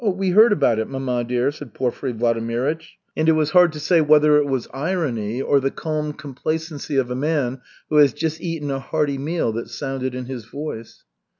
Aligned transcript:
"We 0.03 0.31
heard 0.31 0.51
about 0.51 0.79
it, 0.79 0.87
mamma 0.89 1.23
dear," 1.23 1.51
said 1.51 1.75
Porfiry 1.75 2.11
Vladimirych; 2.13 2.85
and 3.15 3.29
it 3.29 3.33
was 3.33 3.51
hard 3.51 3.71
to 3.73 3.79
say 3.79 4.01
whether 4.01 4.37
it 4.37 4.47
was 4.47 4.67
irony 4.73 5.43
or 5.43 5.59
the 5.59 5.69
calm 5.69 6.13
complacency 6.13 6.95
of 6.95 7.11
a 7.11 7.15
man 7.15 7.61
who 7.87 7.97
has 7.97 8.11
just 8.11 8.41
eaten 8.41 8.71
a 8.71 8.79
hearty 8.79 9.19
meal 9.19 9.51
that 9.51 9.69
sounded 9.69 10.15
in 10.15 10.25
his 10.25 10.45
voice. 10.45 11.03